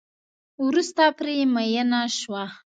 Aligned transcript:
وروسته 0.65 1.03
پرې 1.17 1.35
میېنه 1.53 2.01
شوه. 2.19 2.43